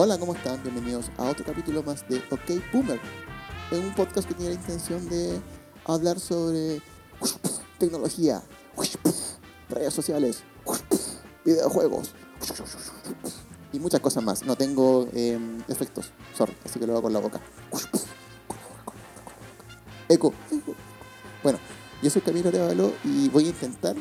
Hola, 0.00 0.16
¿cómo 0.16 0.32
están? 0.32 0.62
Bienvenidos 0.62 1.10
a 1.16 1.24
otro 1.24 1.44
capítulo 1.44 1.82
más 1.82 2.08
de 2.08 2.18
OK 2.30 2.62
Boomer. 2.72 3.00
Es 3.68 3.78
un 3.80 3.92
podcast 3.96 4.28
que 4.28 4.34
tiene 4.34 4.54
la 4.54 4.60
intención 4.60 5.08
de 5.08 5.40
hablar 5.86 6.20
sobre 6.20 6.80
tecnología, 7.80 8.40
redes 9.68 9.92
sociales, 9.92 10.44
videojuegos 11.44 12.12
y 13.72 13.80
muchas 13.80 13.98
cosas 13.98 14.22
más. 14.22 14.44
No 14.44 14.54
tengo 14.54 15.08
em, 15.14 15.58
efectos, 15.66 16.12
sorry, 16.32 16.56
así 16.64 16.78
que 16.78 16.86
lo 16.86 16.92
hago 16.92 17.02
con 17.02 17.12
la 17.12 17.18
boca. 17.18 17.40
Eco. 20.08 20.32
Bueno, 21.42 21.58
yo 22.04 22.08
soy 22.08 22.22
Camilo 22.22 22.50
Arevalo 22.50 22.92
y 23.02 23.28
voy 23.30 23.46
a 23.46 23.48
intentar 23.48 23.96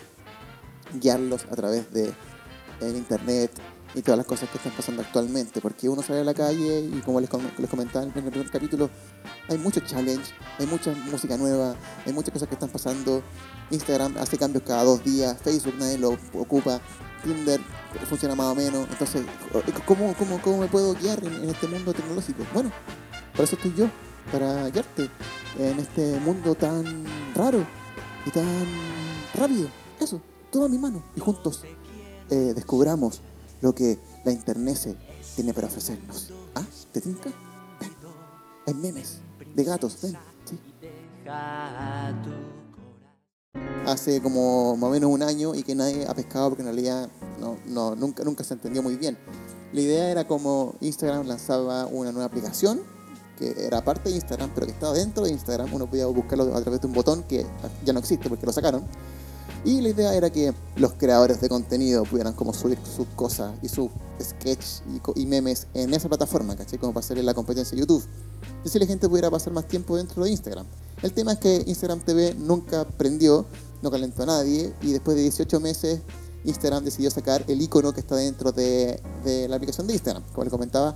guiarlos 0.93 1.45
a 1.45 1.55
través 1.55 1.91
de 1.91 2.13
el 2.81 2.95
internet 2.95 3.51
y 3.93 4.01
todas 4.01 4.17
las 4.17 4.27
cosas 4.27 4.49
que 4.49 4.57
están 4.57 4.73
pasando 4.73 5.01
actualmente, 5.01 5.61
porque 5.61 5.89
uno 5.89 6.01
sale 6.01 6.19
a 6.19 6.23
la 6.23 6.33
calle 6.33 6.81
y 6.81 7.01
como 7.01 7.19
les, 7.19 7.29
les 7.57 7.69
comentaba 7.69 8.03
en 8.05 8.11
el 8.13 8.23
primer 8.23 8.49
capítulo, 8.51 8.89
hay 9.47 9.57
muchos 9.57 9.85
challenge, 9.85 10.33
hay 10.59 10.67
mucha 10.67 10.93
música 11.09 11.37
nueva, 11.37 11.75
hay 12.05 12.13
muchas 12.13 12.31
cosas 12.31 12.47
que 12.47 12.55
están 12.55 12.69
pasando. 12.69 13.23
Instagram 13.71 14.17
hace 14.17 14.37
cambios 14.37 14.63
cada 14.63 14.83
dos 14.83 15.03
días, 15.03 15.37
Facebook 15.41 15.75
nadie 15.77 15.97
lo 15.97 16.17
ocupa, 16.33 16.79
Tinder 17.23 17.59
funciona 18.07 18.35
más 18.35 18.47
o 18.47 18.55
menos. 18.55 18.87
Entonces, 18.91 19.23
¿cómo, 19.85 20.13
cómo, 20.15 20.41
cómo 20.41 20.57
me 20.59 20.67
puedo 20.67 20.93
guiar 20.93 21.23
en, 21.23 21.33
en 21.33 21.49
este 21.49 21.67
mundo 21.67 21.93
tecnológico? 21.93 22.43
Bueno, 22.53 22.71
para 23.31 23.43
eso 23.45 23.55
estoy 23.55 23.73
yo, 23.75 23.89
para 24.31 24.69
guiarte 24.69 25.09
en 25.57 25.79
este 25.79 26.19
mundo 26.19 26.55
tan 26.55 27.05
raro 27.33 27.65
y 28.25 28.29
tan 28.31 28.45
rápido. 29.33 29.69
Eso, 29.99 30.21
todo 30.51 30.65
a 30.65 30.69
mi 30.69 30.77
mano. 30.77 31.03
Y 31.15 31.19
juntos 31.19 31.63
eh, 32.29 32.53
descubramos 32.55 33.21
lo 33.61 33.73
que 33.73 33.99
la 34.23 34.31
internet 34.31 34.97
tiene 35.35 35.53
para 35.53 35.67
ofrecernos. 35.67 36.31
¿Ah? 36.55 36.63
¿Te 36.91 37.01
tinca? 37.01 37.29
Ven. 37.79 37.91
Hay 38.65 38.73
memes 38.73 39.19
de 39.55 39.63
gatos, 39.63 39.97
ven. 40.01 40.17
¿sí? 40.45 40.59
Hace 43.85 44.21
como 44.21 44.75
más 44.75 44.89
o 44.89 44.91
menos 44.91 45.09
un 45.09 45.23
año 45.23 45.55
y 45.55 45.63
que 45.63 45.75
nadie 45.75 46.05
ha 46.07 46.13
pescado 46.13 46.49
porque 46.49 46.61
en 46.61 46.67
realidad 46.67 47.09
no, 47.39 47.57
no, 47.65 47.95
nunca, 47.95 48.23
nunca 48.23 48.43
se 48.43 48.53
entendió 48.53 48.83
muy 48.83 48.95
bien. 48.95 49.17
La 49.73 49.81
idea 49.81 50.09
era 50.09 50.27
como 50.27 50.75
Instagram 50.81 51.27
lanzaba 51.27 51.85
una 51.87 52.11
nueva 52.11 52.25
aplicación 52.25 52.81
que 53.37 53.53
era 53.65 53.83
parte 53.83 54.09
de 54.09 54.15
Instagram, 54.15 54.51
pero 54.53 54.65
que 54.65 54.73
estaba 54.73 54.93
dentro 54.93 55.23
de 55.23 55.31
Instagram. 55.31 55.73
Uno 55.73 55.87
podía 55.87 56.07
buscarlo 56.07 56.55
a 56.55 56.61
través 56.61 56.81
de 56.81 56.87
un 56.87 56.93
botón 56.93 57.23
que 57.23 57.45
ya 57.85 57.93
no 57.93 57.99
existe 57.99 58.27
porque 58.27 58.45
lo 58.45 58.51
sacaron. 58.51 58.83
Y 59.65 59.81
la 59.81 59.89
idea 59.89 60.13
era 60.13 60.29
que 60.29 60.53
los 60.75 60.93
creadores 60.93 61.41
de 61.41 61.49
contenido 61.49 62.03
pudieran 62.03 62.33
como 62.33 62.53
subir 62.53 62.77
sus 62.95 63.07
cosas 63.15 63.53
y 63.61 63.67
sus 63.67 63.89
sketches 64.21 64.83
y, 65.15 65.25
memes 65.25 65.67
en 65.73 65.93
esa 65.93 66.07
plataforma, 66.07 66.55
¿cachai? 66.55 66.79
Como 66.79 66.93
para 66.93 67.03
hacerle 67.03 67.23
la 67.23 67.33
competencia 67.33 67.75
de 67.75 67.81
YouTube. 67.81 68.03
Y 68.63 68.67
así 68.67 68.79
la 68.79 68.85
gente 68.85 69.09
pudiera 69.09 69.29
pasar 69.29 69.53
más 69.53 69.67
tiempo 69.67 69.97
dentro 69.97 70.23
de 70.23 70.31
Instagram. 70.31 70.65
El 71.01 71.13
tema 71.13 71.33
es 71.33 71.39
que 71.39 71.63
Instagram 71.67 71.99
TV 71.99 72.33
nunca 72.35 72.85
prendió, 72.85 73.45
no 73.81 73.91
calentó 73.91 74.23
a 74.23 74.27
nadie 74.27 74.73
y 74.81 74.91
después 74.91 75.17
de 75.17 75.23
18 75.23 75.59
meses 75.59 75.99
Instagram 76.45 76.83
decidió 76.83 77.11
sacar 77.11 77.43
el 77.47 77.61
icono 77.61 77.93
que 77.93 77.99
está 77.99 78.15
dentro 78.15 78.51
de, 78.51 79.01
de 79.23 79.47
la 79.47 79.57
aplicación 79.57 79.85
de 79.87 79.93
Instagram. 79.93 80.23
Como 80.31 80.43
les 80.43 80.51
comentaba, 80.51 80.95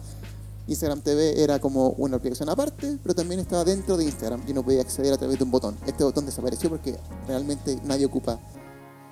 Instagram 0.71 1.01
TV 1.01 1.43
era 1.43 1.59
como 1.59 1.89
una 1.91 2.17
aplicación 2.17 2.49
aparte, 2.49 2.97
pero 3.03 3.13
también 3.13 3.39
estaba 3.39 3.63
dentro 3.63 3.97
de 3.97 4.05
Instagram 4.05 4.41
y 4.47 4.53
no 4.53 4.63
podía 4.63 4.81
acceder 4.81 5.13
a 5.13 5.17
través 5.17 5.37
de 5.37 5.43
un 5.43 5.51
botón. 5.51 5.77
Este 5.85 6.03
botón 6.03 6.25
desapareció 6.25 6.69
porque 6.69 6.97
realmente 7.27 7.79
nadie 7.83 8.05
ocupa 8.05 8.39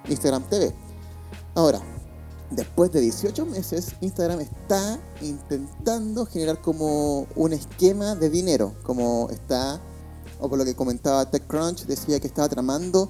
Instagram 0.08 0.44
TV. 0.50 0.74
Ahora, 1.56 1.82
después 2.52 2.92
de 2.92 3.02
18 3.02 3.46
meses, 3.46 3.96
Instagram 4.02 4.40
está 4.40 5.00
intentando 5.22 6.26
generar 6.26 6.62
como 6.62 7.28
un 7.36 7.54
esquema 7.54 8.16
de 8.16 8.30
dinero, 8.30 8.76
como 8.84 9.30
está, 9.30 9.82
o 10.40 10.50
por 10.50 10.58
lo 10.58 10.66
que 10.66 10.76
comentaba 10.76 11.30
TechCrunch, 11.30 11.86
decía 11.86 12.20
que 12.20 12.28
estaba 12.28 12.48
tramando 12.48 13.10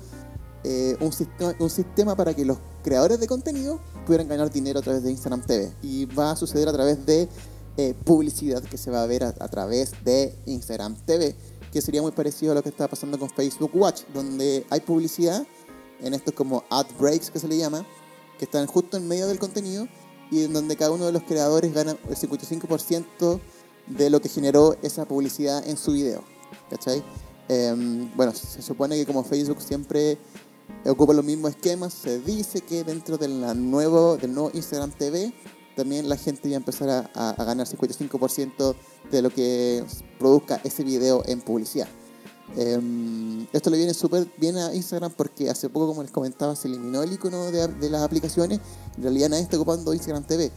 eh, 0.63 0.97
un, 0.99 1.13
sistema, 1.13 1.53
un 1.59 1.69
sistema 1.69 2.15
para 2.15 2.33
que 2.33 2.43
los 2.43 2.57
creadores 2.83 3.19
de 3.19 3.27
contenido 3.27 3.79
pudieran 4.05 4.27
ganar 4.27 4.51
dinero 4.51 4.79
a 4.79 4.81
través 4.81 5.03
de 5.03 5.11
Instagram 5.11 5.45
TV. 5.45 5.71
Y 5.83 6.05
va 6.05 6.31
a 6.31 6.35
suceder 6.35 6.67
a 6.67 6.73
través 6.73 7.05
de 7.05 7.29
eh, 7.81 7.95
publicidad 8.03 8.61
que 8.61 8.77
se 8.77 8.91
va 8.91 9.03
a 9.03 9.05
ver 9.05 9.23
a, 9.23 9.47
través 9.47 9.93
de 10.03 10.35
Instagram 10.45 10.97
TV, 11.05 11.33
que 11.71 11.81
sería 11.81 12.01
muy 12.01 12.11
parecido 12.11 12.51
a 12.51 12.55
lo 12.55 12.61
que 12.61 12.67
está 12.67 12.89
pasando 12.89 13.17
con 13.17 13.29
Facebook 13.29 13.71
Watch, 13.73 14.01
donde 14.13 14.65
hay 14.69 14.81
publicidad 14.81 15.47
en 16.01 16.13
estos 16.13 16.33
como 16.33 16.65
ad 16.69 16.87
breaks 16.99 17.31
que 17.31 17.39
se 17.39 17.47
le 17.47 17.57
llama, 17.57 17.85
que 18.37 18.43
están 18.43 18.67
justo 18.67 18.97
en 18.97 19.07
medio 19.07 19.27
del 19.27 19.39
contenido 19.39 19.87
y 20.29 20.43
en 20.43 20.51
donde 20.51 20.75
cada 20.75 20.91
uno 20.91 21.05
de 21.05 21.13
los 21.13 21.23
creadores 21.23 21.73
gana 21.73 21.95
el 22.09 22.17
55% 22.17 23.39
de 23.87 24.09
lo 24.09 24.19
que 24.19 24.27
generó 24.27 24.75
esa 24.81 25.05
publicidad 25.05 25.65
en 25.65 25.77
su 25.77 25.93
video. 25.93 26.21
¿Cachai? 26.69 27.01
Eh, 27.47 27.73
bueno, 28.13 28.33
se 28.33 28.61
supone 28.61 28.97
que 28.97 29.05
como 29.05 29.23
Facebook 29.23 29.61
siempre 29.61 30.17
ocupa 30.85 31.13
los 31.13 31.23
mismos 31.23 31.51
esquemas, 31.51 31.93
se 31.93 32.19
dice 32.19 32.59
que 32.59 32.83
dentro 32.83 33.17
del 33.17 33.39
nuevo, 33.71 34.17
del 34.17 34.33
nuevo 34.33 34.51
Instagram 34.53 34.91
TV 34.91 35.33
también 35.79 36.09
la 36.09 36.17
gente 36.17 36.49
ya 36.49 36.57
empezará 36.57 37.09
a, 37.15 37.29
a 37.29 37.43
ganar 37.45 37.65
55% 37.65 38.75
de 39.11 39.21
lo 39.21 39.29
que 39.29 39.83
produzca 40.17 40.59
ese 40.65 40.83
video 40.83 41.23
en 41.25 41.39
publicidad. 41.39 41.87
Eh, 42.57 43.47
esto 43.53 43.69
le 43.69 43.77
viene 43.77 43.93
súper 43.93 44.27
bien 44.37 44.57
a 44.57 44.73
Instagram 44.73 45.13
porque 45.15 45.49
hace 45.49 45.69
poco, 45.69 45.87
como 45.87 46.01
les 46.03 46.11
comentaba, 46.11 46.55
se 46.55 46.67
eliminó 46.67 47.01
el 47.01 47.13
icono 47.13 47.49
de, 47.51 47.67
de, 47.67 47.89
las 47.89 48.01
aplicaciones. 48.01 48.59
En 48.97 49.03
realidad 49.03 49.29
nadie 49.29 49.43
está 49.43 49.55
ocupando 49.55 49.93
Instagram 49.93 50.25
TV. 50.25 50.51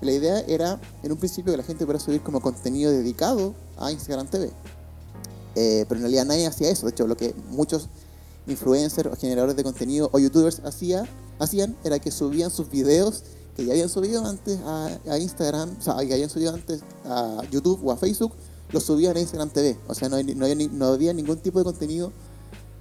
La 0.00 0.12
idea 0.12 0.40
era, 0.40 0.80
en 1.02 1.12
un 1.12 1.18
principio, 1.18 1.52
que 1.52 1.58
la 1.58 1.64
gente 1.64 1.84
pudiera 1.84 2.02
subir 2.02 2.22
como 2.22 2.40
contenido 2.40 2.90
dedicado 2.90 3.54
a 3.76 3.92
Instagram 3.92 4.28
TV. 4.28 4.50
Eh, 5.54 5.84
pero 5.88 5.98
en 5.98 6.02
realidad 6.02 6.24
nadie 6.24 6.46
hacía 6.46 6.70
eso. 6.70 6.86
De 6.86 6.92
hecho, 6.92 7.06
lo 7.06 7.16
que 7.16 7.34
muchos 7.50 7.88
influencers 8.46 9.12
o 9.12 9.16
generadores 9.16 9.56
de 9.56 9.64
contenido 9.64 10.08
o 10.12 10.18
youtubers 10.18 10.60
hacía, 10.60 11.04
hacían 11.38 11.76
era 11.84 11.98
que 11.98 12.10
subían 12.10 12.50
sus 12.50 12.70
videos 12.70 13.24
que 13.56 13.64
ya 13.64 13.72
habían 13.72 13.88
subido 13.88 14.24
antes 14.24 14.58
a, 14.64 15.18
Instagram, 15.18 15.76
o 15.78 15.82
sea, 15.82 15.96
que 16.06 16.12
habían 16.12 16.28
subido 16.28 16.52
antes 16.52 16.82
a 17.06 17.42
YouTube 17.50 17.80
o 17.84 17.90
a 17.90 17.96
Facebook, 17.96 18.32
lo 18.70 18.80
subían 18.80 19.16
a 19.16 19.20
Instagram 19.20 19.50
TV. 19.50 19.78
O 19.88 19.94
sea, 19.94 20.08
no, 20.10 20.22
no, 20.22 20.86
había, 20.86 21.12
ningún 21.14 21.38
tipo 21.38 21.58
de 21.58 21.64
contenido 21.64 22.12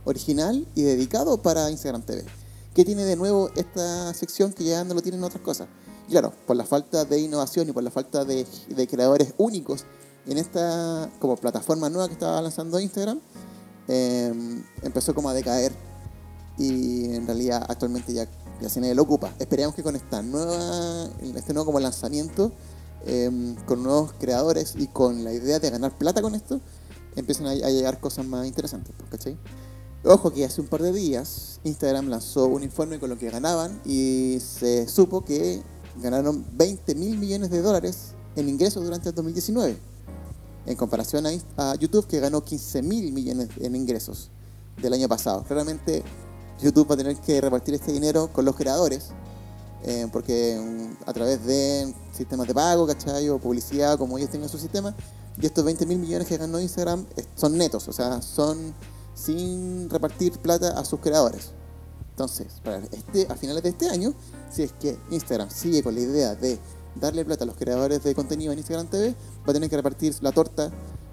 original 0.04 0.68
y 0.76 0.82
dedicado 0.82 1.42
para 1.42 1.72
Instagram 1.72 2.04
TV. 2.04 2.26
¿Qué 2.74 2.84
tiene 2.84 3.06
de 3.06 3.16
nuevo 3.16 3.50
esta 3.56 4.14
sección 4.14 4.52
que 4.52 4.66
ya 4.66 4.84
no 4.84 4.94
lo 4.94 5.02
tienen 5.02 5.24
otras 5.24 5.42
cosas? 5.42 5.70
Claro, 6.10 6.34
por 6.46 6.58
la 6.58 6.66
falta 6.66 7.06
de 7.06 7.20
innovación 7.20 7.70
y 7.70 7.72
por 7.72 7.82
la 7.82 7.90
falta 7.90 8.26
de, 8.26 8.46
creadores 8.90 9.34
únicos 9.38 9.86
en 10.28 10.38
esta 10.38 11.10
como 11.20 11.38
plataforma 11.38 11.90
nueva 11.90 12.08
que 12.08 12.14
estaba 12.14 12.42
lanzando 12.42 12.80
Instagram, 12.80 13.22
eh, 13.88 14.62
empezó 14.84 15.16
como 15.16 15.30
a 15.30 15.34
decaer 15.34 15.72
y 16.58 17.14
en 17.14 17.26
realidad 17.26 17.66
actualmente 17.68 18.14
ya, 18.14 18.28
ya 18.62 18.70
se 18.70 18.80
nadie 18.80 18.96
lo 18.96 19.04
ocupa. 19.04 19.34
Esperemos 19.40 19.76
que 19.76 19.84
con 19.84 19.96
esta 19.96 20.22
nueva, 20.22 21.10
este 21.36 21.54
nuevo 21.54 21.66
como 21.68 21.80
lanzamiento 21.80 22.52
eh, 23.06 23.56
con 23.66 23.84
nuevos 23.84 24.14
creadores 24.20 24.76
y 24.78 24.88
con 24.88 25.24
la 25.24 25.32
idea 25.34 25.60
de 25.60 25.70
ganar 25.70 25.98
plata 25.98 26.22
con 26.22 26.34
esto, 26.34 26.60
empiezan 27.16 27.48
a, 27.48 27.54
llegar 27.54 28.00
cosas 28.00 28.26
más 28.26 28.48
interesantes, 28.48 28.96
¿cachai? 29.10 29.38
Ojo 30.04 30.32
que 30.32 30.46
hace 30.46 30.62
un 30.62 30.68
par 30.68 30.82
de 30.82 30.92
días 30.92 31.60
Instagram 31.64 32.10
lanzó 32.10 32.46
un 32.46 32.64
informe 32.64 33.00
con 33.00 33.10
lo 33.10 33.18
que 33.18 33.30
ganaban 33.30 33.82
y 33.86 34.38
se 34.40 34.88
supo 34.88 35.24
que 35.24 35.62
ganaron 36.02 36.46
20 36.54 36.96
mil 36.96 37.18
millones 37.18 37.50
de 37.50 37.62
dólares 37.62 38.14
en 38.36 38.50
ingresos 38.50 38.84
durante 38.84 39.10
el 39.10 39.16
2019, 39.16 39.78
en 40.66 40.76
comparación 40.76 41.26
a, 41.26 41.72
a 41.72 41.76
YouTube 41.76 42.08
que 42.08 42.20
ganó 42.20 42.44
15 42.44 42.82
mil 42.82 43.12
millones 43.12 43.50
en 43.60 43.76
ingresos 43.76 44.30
del 44.82 44.94
año 44.94 45.08
pasado. 45.08 45.44
Claramente 45.44 46.04
YouTube 46.62 46.90
va 46.90 46.96
a 46.96 46.98
tener 46.98 47.18
que 47.18 47.42
repartir 47.42 47.74
este 47.74 47.92
dinero 47.92 48.30
con 48.32 48.46
los 48.46 48.56
creadores 48.56 49.12
eh, 49.88 50.08
porque 50.12 50.58
um, 50.60 50.96
a 51.06 51.14
través 51.14 51.46
de 51.46 51.94
sistemas 52.12 52.48
de 52.48 52.56
pago, 52.56 52.88
¿cachai? 52.88 53.30
O 53.30 53.38
publicidad, 53.38 54.00
como 54.00 54.18
ellos 54.18 54.32
tengan 54.32 54.50
su 54.50 54.58
sistema, 54.58 54.96
y 55.40 55.46
estos 55.46 55.64
20 55.64 55.86
mil 55.86 56.00
millones 56.00 56.28
que 56.28 56.38
ganó 56.38 56.60
Instagram 56.60 57.06
son 57.36 57.56
netos, 57.56 57.88
o 57.88 57.94
sea, 57.94 58.20
son 58.22 58.74
sin 59.14 59.88
repartir 59.90 60.40
plata 60.40 60.80
a 60.80 60.84
sus 60.86 61.00
creadores. 61.00 61.52
Entonces, 62.10 62.48
este, 62.92 63.28
a 63.32 63.36
finales 63.36 63.62
de 63.62 63.70
este 63.70 63.90
año, 63.90 64.14
si 64.50 64.64
es 64.64 64.72
que 64.72 64.98
Instagram 65.12 65.52
sigue 65.52 65.84
con 65.84 65.94
la 65.94 66.02
idea 66.02 66.34
de 66.34 66.58
darle 66.96 67.24
plata 67.24 67.44
a 67.44 67.48
los 67.48 67.56
creadores 67.56 68.04
de 68.04 68.16
contenido 68.16 68.54
en 68.54 68.58
Instagram 68.58 68.88
TV, 68.88 69.10
va 69.10 69.52
a 69.52 69.54
tener 69.54 69.70
que 69.70 69.76
repartir 69.76 70.16
la 70.22 70.32
torta 70.32 70.72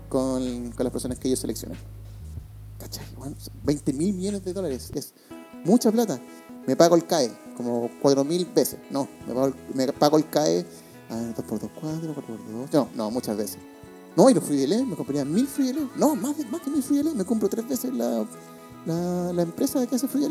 con, 0.09 0.71
con 0.71 0.85
las 0.85 0.93
personas 0.93 1.19
que 1.19 1.29
ellos 1.29 1.41
seleccionen. 1.41 1.77
Bueno, 3.23 3.37
20 3.63 3.93
mil 3.93 4.13
millones 4.15 4.45
de 4.45 4.53
dólares 4.53 4.91
es 4.97 5.15
mucha 5.65 5.93
plata. 5.93 6.21
Me 6.67 6.75
pago 6.75 6.97
el 6.97 7.07
CAE 7.07 7.31
como 7.57 7.89
4.000 8.03 8.53
veces. 8.53 8.81
No, 8.91 9.09
me 9.29 9.33
pago, 9.33 9.55
me 9.75 9.93
pago 9.93 10.17
el 10.17 10.29
CAE 10.29 10.67
a 11.09 11.15
2x2, 11.15 11.71
4, 11.81 12.15
4x2. 12.17 12.73
No, 12.73 12.89
no, 12.97 13.11
muchas 13.13 13.37
veces. 13.37 13.59
No, 14.17 14.29
y 14.29 14.35
los 14.35 14.49
delay, 14.49 14.85
me 14.85 14.97
compraría 14.97 15.25
mil 15.25 15.49
delay. 15.57 15.89
No, 15.95 16.17
más, 16.17 16.35
más 16.51 16.63
que 16.63 16.71
mil 16.71 16.83
delay. 16.83 17.15
Me 17.15 17.25
compro 17.25 17.49
tres 17.49 17.69
veces 17.69 17.95
la, 17.95 18.27
la, 18.87 19.33
la 19.33 19.43
empresa 19.43 19.87
que 19.87 19.95
hace 19.95 20.09
free 20.09 20.29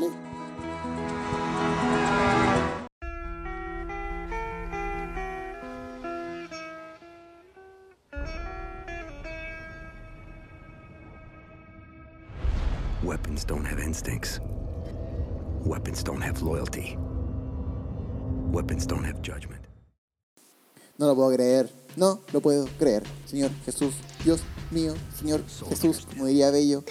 No 21.01 21.07
lo 21.07 21.15
puedo 21.15 21.31
creer. 21.31 21.68
No 21.95 22.21
lo 22.31 22.42
puedo 22.42 22.68
creer. 22.77 23.01
Señor 23.25 23.50
Jesús, 23.65 23.95
Dios 24.24 24.42
mío, 24.69 24.94
Señor 25.19 25.44
Jesús, 25.68 26.06
como 26.07 26.27
diría 26.27 26.51
Bello. 26.51 26.83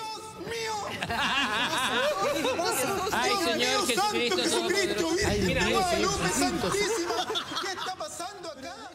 Ay, 3.12 3.30
Señor 3.44 3.86
Jesucristo, 3.86 4.36
Todopoderoso. 4.36 5.06
Ay, 5.28 5.42
mira, 5.46 5.64
ahí, 5.64 5.76
Señor 5.94 6.10
Jesucristo. 6.24 7.14
¿Qué 7.62 7.68
está 7.68 7.94
pasando 7.96 8.50
acá? 8.50 8.90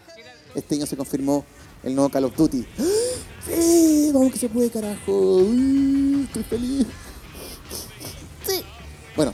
Este 0.53 0.75
año 0.75 0.85
se 0.85 0.97
confirmó 0.97 1.45
el 1.83 1.95
nuevo 1.95 2.09
Call 2.09 2.25
of 2.25 2.35
Duty. 2.35 2.67
¡Sí! 3.47 4.11
Vamos 4.13 4.33
que 4.33 4.39
se 4.39 4.49
puede, 4.49 4.69
carajo. 4.69 5.39
Estoy 6.25 6.43
feliz. 6.43 6.87
Sí. 8.45 8.61
Bueno, 9.15 9.33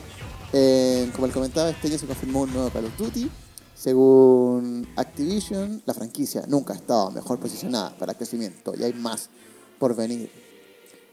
eh, 0.54 1.10
como 1.16 1.26
les 1.26 1.34
comentaba, 1.34 1.72
este 1.72 1.88
año 1.88 1.98
se 1.98 2.06
confirmó 2.06 2.42
un 2.42 2.54
nuevo 2.54 2.70
Call 2.70 2.86
of 2.86 2.96
Duty. 3.00 3.32
Según 3.82 4.88
Activision, 4.96 5.82
la 5.88 5.96
franquicia 5.96 6.44
nunca 6.48 6.74
ha 6.74 6.76
estado 6.76 7.10
mejor 7.10 7.40
posicionada 7.40 7.98
para 7.98 8.14
crecimiento 8.14 8.76
y 8.78 8.84
hay 8.84 8.94
más 8.94 9.30
por 9.80 9.96
venir. 9.96 10.30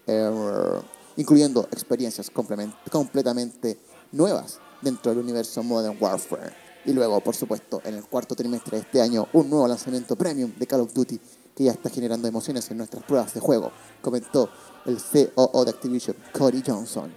Eh, 0.06 0.80
incluyendo 1.16 1.66
experiencias 1.72 2.30
completamente 2.30 3.78
nuevas 4.12 4.58
dentro 4.82 5.10
del 5.10 5.20
universo 5.24 5.62
Modern 5.62 5.96
Warfare. 5.98 6.52
Y 6.84 6.92
luego, 6.92 7.20
por 7.22 7.34
supuesto, 7.34 7.80
en 7.86 7.94
el 7.94 8.04
cuarto 8.04 8.34
trimestre 8.34 8.76
de 8.76 8.82
este 8.82 9.00
año, 9.00 9.28
un 9.32 9.48
nuevo 9.48 9.66
lanzamiento 9.66 10.14
premium 10.14 10.52
de 10.58 10.66
Call 10.66 10.80
of 10.80 10.92
Duty 10.92 11.18
que 11.56 11.64
ya 11.64 11.72
está 11.72 11.88
generando 11.88 12.28
emociones 12.28 12.70
en 12.70 12.76
nuestras 12.76 13.02
pruebas 13.02 13.32
de 13.32 13.40
juego, 13.40 13.72
comentó 14.02 14.50
el 14.84 14.98
COO 14.98 15.64
de 15.64 15.70
Activision, 15.70 16.16
Cody 16.38 16.62
Johnson. 16.64 17.14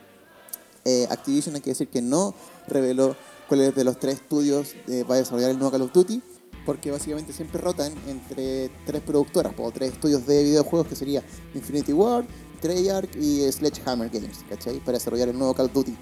Eh, 0.86 1.06
Activision 1.10 1.56
hay 1.56 1.62
que 1.62 1.72
decir 1.72 1.90
que 1.90 2.02
no 2.02 2.34
reveló 2.70 3.18
cuáles 3.52 3.76
de 3.76 3.84
los 3.84 4.00
tres 4.00 4.16
estudios 4.16 4.76
eh, 4.88 5.04
va 5.04 5.16
a 5.16 5.18
desarrollar 5.18 5.50
el 5.50 5.58
nuevo 5.58 5.72
Call 5.72 5.82
of 5.82 5.92
Duty, 5.92 6.22
porque 6.66 6.90
básicamente 6.90 7.34
siempre 7.34 7.60
rotan 7.60 7.92
entre 8.08 8.70
tres 8.86 9.02
productoras, 9.02 9.52
o 9.58 9.70
tres 9.72 9.92
estudios 9.92 10.26
de 10.26 10.42
videojuegos 10.46 10.88
que 10.88 10.96
sería 10.96 11.22
Infinity 11.54 11.92
Ward, 11.92 12.24
Treyarch 12.62 13.14
y 13.18 13.52
Sledgehammer 13.52 14.10
Games, 14.10 14.46
¿cachai? 14.48 14.80
Para 14.80 14.94
desarrollar 14.94 15.28
el 15.28 15.38
nuevo 15.38 15.54
Call 15.54 15.66
of 15.66 15.74
Duty. 15.74 15.94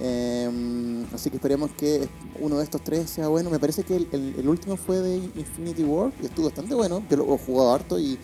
Eh, 0.00 1.04
así 1.14 1.30
que 1.30 1.36
esperemos 1.36 1.70
que 1.70 2.08
uno 2.40 2.58
de 2.58 2.64
estos 2.64 2.82
tres 2.82 3.08
sea 3.08 3.28
bueno. 3.28 3.48
Me 3.48 3.60
parece 3.60 3.84
que 3.84 3.94
el, 3.94 4.48
último 4.48 4.76
fue 4.76 4.96
de 4.96 5.18
Infinity 5.18 5.84
Ward 5.84 6.14
y 6.20 6.26
estuvo 6.26 6.46
bastante 6.46 6.74
bueno. 6.74 7.04
Yo 7.08 7.16
lo 7.18 7.32
he 7.32 7.38
jugado 7.38 7.74
harto 7.74 8.00
y, 8.00 8.18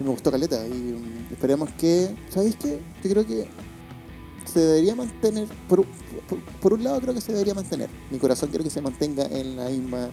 y 0.00 0.02
me 0.02 0.10
gustó 0.10 0.32
caleta. 0.32 0.66
Y 0.66 0.70
mm, 0.72 1.32
esperemos 1.34 1.70
que, 1.78 2.16
¿sabéis 2.30 2.56
qué? 2.56 2.80
Yo 3.04 3.10
creo 3.10 3.24
que 3.24 3.46
se 4.44 4.60
debería 4.60 4.94
mantener, 4.94 5.48
por, 5.68 5.84
por, 6.28 6.38
por 6.60 6.72
un 6.74 6.84
lado 6.84 7.00
creo 7.00 7.14
que 7.14 7.20
se 7.20 7.32
debería 7.32 7.54
mantener. 7.54 7.88
Mi 8.10 8.18
corazón 8.18 8.48
quiero 8.50 8.64
que 8.64 8.70
se 8.70 8.80
mantenga 8.80 9.24
en 9.24 9.56
la 9.56 9.68
misma 9.68 10.10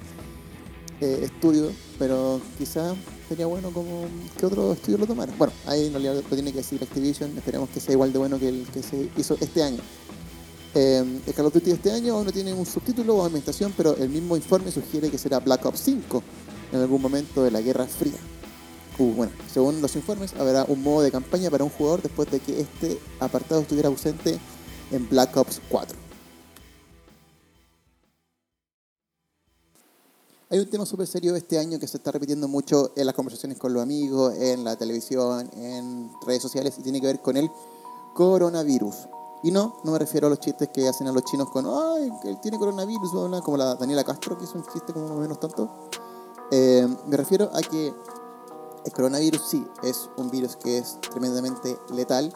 eh, 1.02 1.22
estudio, 1.24 1.72
pero 1.98 2.42
quizás 2.58 2.94
sería 3.30 3.46
bueno 3.46 3.72
como 3.72 4.06
que 4.38 4.46
otro 4.46 4.74
estudio 4.74 4.98
lo 4.98 5.08
tomara. 5.08 5.32
Bueno, 5.38 5.54
ahí 5.66 5.86
en 5.86 5.94
realidad 5.94 6.16
lo 6.16 6.22
tiene 6.22 6.52
que 6.52 6.58
decir 6.58 6.82
Activision, 6.84 7.38
esperemos 7.38 7.70
que 7.70 7.80
sea 7.80 7.94
igual 7.94 8.12
de 8.12 8.20
bueno 8.20 8.38
que 8.38 8.50
el 8.50 8.68
que 8.68 8.84
se 8.84 9.10
hizo 9.16 9.38
este 9.40 9.64
año. 9.64 9.80
Eh, 10.76 11.22
el 11.26 11.34
Call 11.34 11.46
of 11.46 11.54
Duty 11.54 11.72
este 11.72 11.92
año 11.92 12.16
aún 12.16 12.26
no 12.26 12.32
tiene 12.34 12.54
un 12.54 12.66
subtítulo 12.66 13.16
o 13.16 13.26
ambientación, 13.26 13.74
pero 13.78 13.96
el 13.96 14.10
mismo 14.10 14.36
informe 14.36 14.72
sugiere 14.72 15.10
que 15.10 15.18
será 15.18 15.40
Black 15.40 15.66
Ops 15.66 15.80
5 15.80 16.24
en 16.74 16.80
algún 16.80 17.02
momento 17.02 17.44
de 17.44 17.52
la 17.52 17.62
Guerra 17.62 17.86
Fría. 17.86 18.20
Uh, 19.00 19.14
bueno, 19.14 19.32
según 19.50 19.82
los 19.82 19.96
informes, 19.96 20.34
habrá 20.34 20.66
un 20.68 20.84
modo 20.84 21.04
de 21.04 21.10
campaña 21.10 21.50
para 21.50 21.64
un 21.64 21.70
jugador 21.70 22.02
después 22.02 22.30
de 22.30 22.42
que 22.42 22.60
este 22.60 23.00
apartado 23.22 23.62
estuviera 23.62 23.88
ausente 23.88 24.38
en 24.92 25.08
Black 25.08 25.38
Ops 25.38 25.62
4. 25.70 25.98
Hay 30.52 30.60
un 30.60 30.70
tema 30.70 30.86
súper 30.86 31.08
serio 31.08 31.34
este 31.38 31.58
año 31.58 31.80
que 31.80 31.88
se 31.88 31.96
está 31.96 32.12
repitiendo 32.12 32.50
mucho 32.50 32.92
en 32.98 33.06
las 33.06 33.16
conversaciones 33.16 33.58
con 33.58 33.72
los 33.72 33.82
amigos, 33.82 34.36
en 34.36 34.66
la 34.66 34.76
televisión, 34.76 35.50
en 35.54 36.12
redes 36.26 36.42
sociales 36.42 36.76
y 36.78 36.82
tiene 36.82 37.00
que 37.00 37.08
ver 37.08 37.22
con 37.22 37.38
el 37.38 37.50
coronavirus. 38.16 38.96
Y 39.44 39.52
no, 39.52 39.78
no 39.86 39.94
me 39.94 40.00
refiero 40.00 40.28
a 40.28 40.30
los 40.30 40.42
chistes 40.42 40.68
que 40.74 40.90
hacen 40.90 41.08
a 41.08 41.14
los 41.14 41.24
chinos 41.24 41.50
con, 41.52 41.66
ay, 41.66 42.12
él 42.26 42.38
tiene 42.42 42.58
coronavirus, 42.58 43.14
bla, 43.14 43.28
bla", 43.28 43.42
como 43.42 43.56
la 43.56 43.76
Daniela 43.76 44.04
Castro, 44.04 44.38
que 44.38 44.44
hizo 44.44 44.58
un 44.58 44.66
chiste 44.66 44.92
como 44.92 45.16
menos 45.16 45.40
tanto. 45.40 45.90
Eh, 46.52 46.86
me 47.06 47.16
refiero 47.16 47.50
a 47.54 47.62
que 47.62 47.94
el 48.90 48.94
coronavirus 48.96 49.42
sí 49.48 49.64
es 49.84 50.10
un 50.18 50.32
virus 50.32 50.56
que 50.56 50.80
es 50.80 51.00
tremendamente 51.12 51.78
letal 51.94 52.34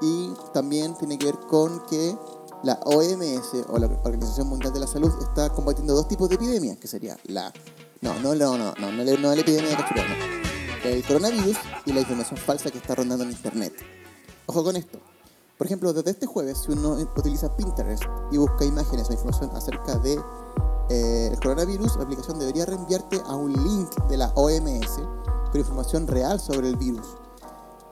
y 0.00 0.32
también 0.54 0.96
tiene 0.96 1.18
que 1.18 1.26
ver 1.26 1.40
con 1.48 1.84
que 1.86 2.16
la 2.62 2.78
OMS 2.84 3.64
o 3.68 3.76
la 3.78 3.86
Organización 4.04 4.46
Mundial 4.46 4.72
de 4.72 4.78
la 4.78 4.86
Salud 4.86 5.12
está 5.20 5.50
combatiendo 5.50 5.92
dos 5.94 6.06
tipos 6.06 6.28
de 6.28 6.36
epidemias, 6.36 6.78
que 6.78 6.86
sería 6.86 7.18
la... 7.24 7.52
No, 8.00 8.14
no, 8.20 8.34
no, 8.36 8.56
no, 8.56 8.74
no, 8.78 8.92
no, 8.92 9.04
la- 9.04 9.16
no 9.18 9.34
la 9.34 9.40
epidemia 9.40 9.70
de 9.70 9.76
cachureo, 9.76 10.04
no. 10.04 10.88
El 10.88 11.04
coronavirus 11.04 11.56
y 11.84 11.92
la 11.92 12.00
información 12.00 12.38
falsa 12.38 12.70
que 12.70 12.78
está 12.78 12.94
rondando 12.94 13.24
en 13.24 13.30
Internet. 13.32 13.72
Ojo 14.46 14.62
con 14.62 14.76
esto. 14.76 15.00
Por 15.58 15.66
ejemplo, 15.66 15.92
desde 15.92 16.12
este 16.12 16.26
jueves, 16.26 16.58
si 16.64 16.70
uno 16.72 16.90
utiliza 17.16 17.56
Pinterest 17.56 18.04
y 18.30 18.36
busca 18.36 18.64
imágenes 18.64 19.08
o 19.10 19.12
información 19.12 19.50
acerca 19.56 19.96
de 19.96 20.20
eh, 20.90 21.36
coronavirus, 21.42 21.96
la 21.96 22.04
aplicación 22.04 22.38
debería 22.38 22.66
reenviarte 22.66 23.20
a 23.26 23.34
un 23.34 23.52
link 23.52 23.90
de 24.08 24.16
la 24.16 24.28
OMS 24.36 25.00
con 25.56 25.60
información 25.60 26.06
real 26.06 26.38
sobre 26.38 26.68
el 26.68 26.76
virus. 26.76 27.06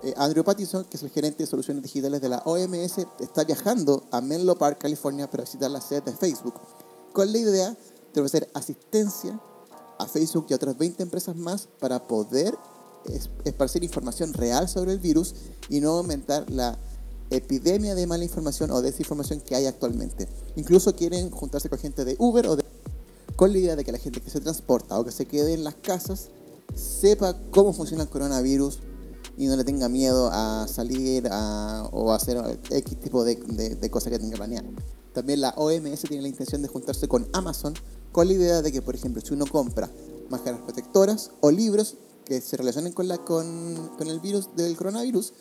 Eh, 0.03 0.13
Andrew 0.19 0.45
Pattison, 0.45 0.85
que 0.85 0.97
es 0.99 1.03
el 1.03 1.09
gerente 1.11 1.45
de 1.45 1.47
soluciones 1.47 1.83
digitales 1.83 2.21
de 2.21 2.29
la 2.29 2.39
OMS, 2.45 2.99
está 3.21 3.45
viajando 3.45 4.05
a 4.11 4.21
Menlo 4.21 4.57
Park, 4.57 4.79
California, 4.79 5.31
para 5.31 5.45
visitar 5.45 5.71
la 5.71 5.81
sede 5.81 6.03
de 6.03 6.13
Facebook, 6.13 6.55
con 7.13 7.33
la 7.33 7.39
idea 7.39 7.77
de 8.13 8.21
ofrecer 8.21 8.51
asistencia 8.53 9.41
a 9.99 10.07
Facebook 10.07 10.47
y 10.51 10.53
a 10.53 10.57
otras 10.57 10.77
20 10.77 11.03
empresas 11.03 11.37
más 11.37 11.69
para 11.81 12.07
poder 12.07 12.55
es- 13.07 13.31
esparcir 13.45 13.83
información 13.83 14.35
real 14.35 14.69
sobre 14.69 14.93
el 14.93 14.99
virus 14.99 15.35
y 15.71 15.81
no 15.81 15.93
aumentar 15.93 16.51
la 16.51 16.77
epidemia 17.31 17.95
de 17.95 18.07
mala 18.07 18.25
información 18.25 18.71
o 18.73 18.83
desinformación 18.83 19.41
que 19.41 19.55
hay 19.57 19.65
actualmente. 19.67 20.29
Incluso 20.57 20.95
quieren 20.95 21.31
juntarse 21.31 21.71
con 21.71 21.79
gente 21.79 22.05
de 22.05 22.17
Uber 22.19 22.47
o 22.49 22.57
de 22.57 22.65
con 23.37 23.53
la 23.53 23.59
idea 23.59 23.75
de 23.75 23.85
que 23.85 23.91
la 23.91 23.99
gente 23.99 24.21
que 24.21 24.31
se 24.31 24.41
transporta 24.41 24.99
o 25.01 25.05
que 25.05 25.11
se 25.11 25.27
quede 25.27 25.55
en 25.55 25.65
las 25.65 25.75
casas 25.75 26.29
sepa 26.75 27.37
cómo 27.51 27.73
funciona 27.73 28.03
el 28.05 28.09
coronavirus 28.09 28.79
y 29.37 29.47
no 29.47 29.57
le 29.57 29.65
tenga 29.65 29.89
miedo 29.89 30.31
a 30.33 30.67
salir 30.69 31.29
a- 31.31 31.89
o 31.93 32.13
hacer 32.13 32.61
X 32.71 33.01
tipo 33.01 33.25
de, 33.25 33.37
de- 33.37 33.91
cosas 33.91 34.13
que 34.13 34.19
tenga 34.19 34.37
planeado. 34.37 34.69
También 35.13 35.41
la 35.41 35.51
OMS 35.57 36.03
tiene 36.03 36.23
la 36.23 36.29
intención 36.29 36.63
de 36.63 36.69
juntarse 36.69 37.09
con 37.09 37.29
Amazon 37.33 37.75
con 38.13 38.27
la 38.29 38.33
idea 38.35 38.63
de 38.63 38.71
que, 38.73 38.83
por 38.83 38.95
ejemplo, 38.95 39.21
si 39.25 39.33
uno 39.35 39.47
compra 39.47 39.91
máscaras 40.31 40.61
protectoras 40.61 41.31
o 41.41 41.51
libros 41.51 41.97
que 42.25 42.41
se 42.41 42.57
relacionen 42.57 42.93
con, 42.93 43.07
la, 43.09 43.19
con, 43.19 43.91
el 44.07 44.21
virus 44.21 44.49
del 44.57 44.77
coronavirus, 44.77 45.33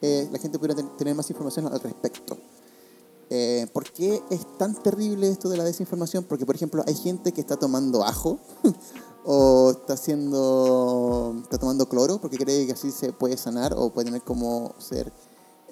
eh, 0.00 0.28
la 0.32 0.38
gente 0.38 0.58
pudiera 0.58 0.74
ten- 0.74 0.96
tener 0.96 1.14
más 1.14 1.30
información 1.30 1.66
al 1.66 1.78
respecto. 1.80 2.36
Eh, 3.30 3.66
¿Por 3.72 3.90
qué 3.92 4.20
es 4.30 4.40
tan 4.58 4.74
terrible 4.82 5.30
esto 5.30 5.48
de 5.48 5.56
la 5.56 5.64
desinformación? 5.64 6.24
Porque, 6.24 6.44
por 6.44 6.54
ejemplo, 6.54 6.82
hay 6.86 6.94
gente 6.94 7.32
que 7.32 7.40
está 7.40 7.56
tomando 7.56 8.04
ajo 8.04 8.38
o 9.24 9.70
está 9.70 9.94
haciendo 9.94 11.36
está 11.42 11.58
tomando 11.58 11.88
cloro 11.88 12.20
porque 12.20 12.36
cree 12.36 12.66
que 12.66 12.72
así 12.72 12.90
se 12.90 13.12
puede 13.12 13.36
sanar 13.36 13.74
o 13.76 13.90
puede 13.90 14.06
tener 14.06 14.22
como 14.22 14.74
ser 14.78 15.12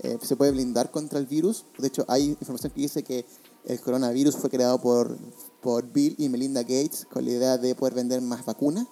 eh, 0.02 0.18
se 0.22 0.34
puede 0.34 0.52
blindar 0.52 0.90
contra 0.90 1.18
el 1.18 1.26
virus. 1.26 1.66
De 1.76 1.88
hecho, 1.88 2.06
hay 2.08 2.30
información 2.30 2.72
que 2.72 2.80
dice 2.80 3.02
que 3.02 3.26
el 3.66 3.78
coronavirus 3.80 4.34
fue 4.36 4.48
creado 4.48 4.80
por, 4.80 5.18
por 5.60 5.84
Bill 5.92 6.14
y 6.16 6.30
Melinda 6.30 6.62
Gates 6.62 7.06
con 7.12 7.24
la 7.26 7.32
idea 7.32 7.58
de 7.58 7.74
poder 7.74 7.94
vender 7.94 8.22
más 8.22 8.44
vacunas. 8.46 8.86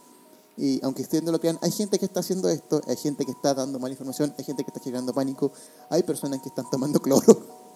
Y 0.59 0.85
aunque 0.85 1.03
ustedes 1.03 1.25
no 1.25 1.33
lo 1.33 1.41
crean, 1.41 1.59
hay 1.63 1.71
gente 1.71 1.99
que 1.99 2.05
está 2.05 2.21
haciendo 2.21 2.51
esto, 2.51 2.83
hay 2.87 2.97
gente 2.97 3.25
que 3.25 3.31
está 3.31 3.55
dando 3.55 3.79
mala 3.79 3.93
información, 3.93 4.35
hay 4.37 4.45
gente 4.45 4.65
que 4.65 4.71
está 4.71 4.81
generando 4.81 5.15
pánico, 5.15 5.51
hay 5.89 6.03
personas 6.03 6.43
que 6.43 6.49
están 6.49 6.67
tomando 6.71 7.01
cloro. 7.01 7.41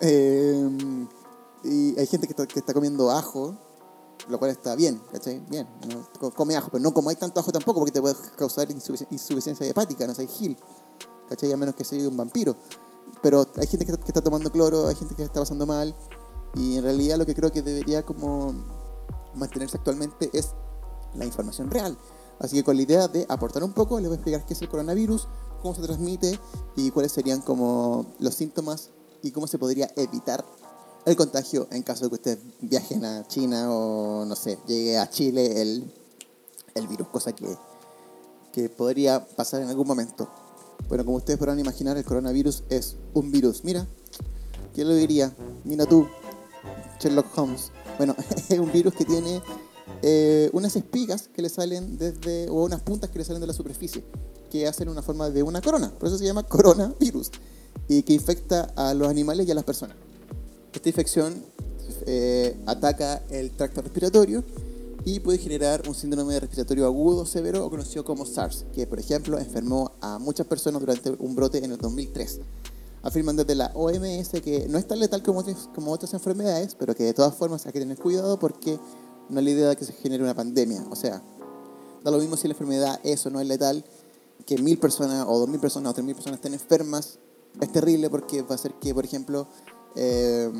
Eh, 0.00 1.06
y 1.62 1.98
hay 1.98 2.06
gente 2.06 2.26
que 2.26 2.58
está 2.58 2.72
comiendo 2.72 3.10
ajo, 3.10 3.54
lo 4.28 4.38
cual 4.38 4.50
está 4.50 4.74
bien, 4.74 5.00
¿cachai? 5.12 5.40
Bien, 5.48 5.66
¿no? 5.88 6.06
Co- 6.18 6.32
come 6.32 6.56
ajo, 6.56 6.68
pero 6.70 6.82
no 6.82 7.08
hay 7.08 7.16
tanto 7.16 7.40
ajo 7.40 7.52
tampoco 7.52 7.80
porque 7.80 7.92
te 7.92 8.00
puede 8.00 8.14
causar 8.36 8.68
insufici- 8.68 9.06
insuficiencia 9.10 9.66
hepática, 9.66 10.06
no 10.06 10.14
sé, 10.14 10.26
gil, 10.26 10.56
¿cachai? 11.28 11.52
A 11.52 11.56
menos 11.56 11.74
que 11.74 11.84
sea 11.84 12.08
un 12.08 12.16
vampiro. 12.16 12.56
Pero 13.22 13.46
hay 13.56 13.66
gente 13.66 13.86
que 13.86 13.92
está, 13.92 14.04
que 14.04 14.10
está 14.10 14.20
tomando 14.20 14.50
cloro, 14.50 14.88
hay 14.88 14.94
gente 14.96 15.14
que 15.14 15.22
está 15.22 15.40
pasando 15.40 15.64
mal, 15.66 15.94
y 16.54 16.76
en 16.76 16.82
realidad 16.82 17.18
lo 17.18 17.26
que 17.26 17.34
creo 17.34 17.52
que 17.52 17.62
debería 17.62 18.04
como 18.04 18.52
mantenerse 19.34 19.76
actualmente 19.76 20.30
es 20.32 20.50
la 21.14 21.24
información 21.24 21.70
real. 21.70 21.96
Así 22.38 22.56
que 22.56 22.64
con 22.64 22.76
la 22.76 22.82
idea 22.82 23.08
de 23.08 23.24
aportar 23.28 23.62
un 23.64 23.72
poco, 23.72 23.98
les 23.98 24.08
voy 24.08 24.14
a 24.14 24.16
explicar 24.16 24.44
qué 24.44 24.54
es 24.54 24.62
el 24.62 24.68
coronavirus, 24.68 25.28
cómo 25.62 25.74
se 25.74 25.82
transmite 25.82 26.38
y 26.74 26.90
cuáles 26.90 27.12
serían 27.12 27.40
como 27.40 28.06
los 28.18 28.34
síntomas 28.34 28.90
y 29.22 29.30
cómo 29.30 29.46
se 29.46 29.58
podría 29.58 29.90
evitar 29.96 30.44
el 31.06 31.16
contagio 31.16 31.68
en 31.70 31.82
caso 31.84 32.04
de 32.04 32.10
que 32.10 32.14
ustedes 32.16 32.38
viajen 32.60 33.04
a 33.04 33.26
China 33.28 33.72
o, 33.72 34.24
no 34.24 34.34
sé, 34.34 34.58
llegue 34.66 34.98
a 34.98 35.08
Chile 35.08 35.62
el, 35.62 35.90
el 36.74 36.88
virus, 36.88 37.06
cosa 37.08 37.32
que, 37.32 37.46
que 38.52 38.68
podría 38.68 39.24
pasar 39.24 39.62
en 39.62 39.68
algún 39.68 39.86
momento. 39.86 40.28
Bueno, 40.88 41.04
como 41.04 41.18
ustedes 41.18 41.38
podrán 41.38 41.60
imaginar, 41.60 41.96
el 41.96 42.04
coronavirus 42.04 42.64
es 42.70 42.96
un 43.14 43.30
virus. 43.30 43.62
Mira, 43.62 43.86
¿quién 44.74 44.88
lo 44.88 44.94
diría? 44.94 45.32
Mira 45.64 45.86
tú, 45.86 46.08
Sherlock 46.98 47.26
Holmes. 47.38 47.70
Bueno, 47.98 48.16
es 48.48 48.58
un 48.58 48.72
virus 48.72 48.92
que 48.94 49.04
tiene 49.04 49.40
eh, 50.02 50.50
unas 50.52 50.74
espigas 50.74 51.28
que 51.28 51.40
le 51.40 51.48
salen 51.48 51.98
desde, 51.98 52.48
o 52.48 52.64
unas 52.64 52.82
puntas 52.82 53.10
que 53.10 53.18
le 53.20 53.24
salen 53.24 53.40
de 53.40 53.46
la 53.46 53.52
superficie, 53.52 54.04
que 54.50 54.66
hacen 54.66 54.88
una 54.88 55.02
forma 55.02 55.30
de 55.30 55.44
una 55.44 55.62
corona. 55.62 55.88
Por 55.90 56.08
eso 56.08 56.18
se 56.18 56.24
llama 56.24 56.42
coronavirus. 56.48 57.30
Y 57.86 58.02
que 58.02 58.12
infecta 58.12 58.72
a 58.74 58.92
los 58.92 59.06
animales 59.06 59.46
y 59.46 59.52
a 59.52 59.54
las 59.54 59.62
personas. 59.62 59.96
Esta 60.76 60.90
infección 60.90 61.42
eh, 62.04 62.54
ataca 62.66 63.22
el 63.30 63.50
tracto 63.52 63.80
respiratorio 63.80 64.44
y 65.06 65.20
puede 65.20 65.38
generar 65.38 65.82
un 65.88 65.94
síndrome 65.94 66.38
respiratorio 66.38 66.84
agudo 66.84 67.24
severo 67.24 67.64
o 67.64 67.70
conocido 67.70 68.04
como 68.04 68.26
SARS, 68.26 68.66
que 68.74 68.86
por 68.86 69.00
ejemplo 69.00 69.38
enfermó 69.38 69.92
a 70.02 70.18
muchas 70.18 70.46
personas 70.46 70.82
durante 70.82 71.10
un 71.12 71.34
brote 71.34 71.64
en 71.64 71.72
el 71.72 71.78
2003. 71.78 72.40
Afirman 73.02 73.36
desde 73.36 73.54
la 73.54 73.72
OMS 73.74 74.28
que 74.44 74.66
no 74.68 74.76
es 74.76 74.86
tan 74.86 74.98
letal 74.98 75.22
como 75.22 75.42
como 75.74 75.92
otras 75.92 76.12
enfermedades, 76.12 76.74
pero 76.74 76.94
que 76.94 77.04
de 77.04 77.14
todas 77.14 77.34
formas 77.34 77.64
hay 77.64 77.72
que 77.72 77.80
tener 77.80 77.96
cuidado 77.96 78.38
porque 78.38 78.78
no 79.30 79.38
es 79.38 79.44
la 79.44 79.50
idea 79.50 79.68
de 79.70 79.76
que 79.76 79.86
se 79.86 79.94
genere 79.94 80.22
una 80.22 80.34
pandemia. 80.34 80.84
O 80.90 80.96
sea, 80.96 81.22
da 82.04 82.10
lo 82.10 82.18
mismo 82.18 82.36
si 82.36 82.48
la 82.48 82.52
enfermedad 82.52 83.00
es 83.02 83.24
o 83.24 83.30
no 83.30 83.40
es 83.40 83.48
letal, 83.48 83.82
que 84.44 84.58
mil 84.58 84.78
personas 84.78 85.24
o 85.26 85.38
dos 85.38 85.48
mil 85.48 85.58
personas 85.58 85.92
o 85.92 85.94
tres 85.94 86.04
mil 86.04 86.14
personas 86.14 86.36
estén 86.36 86.52
enfermas, 86.52 87.18
es 87.62 87.72
terrible 87.72 88.10
porque 88.10 88.42
va 88.42 88.50
a 88.50 88.54
hacer 88.56 88.74
que, 88.74 88.94
por 88.94 89.06
ejemplo, 89.06 89.48
eh, 89.96 90.52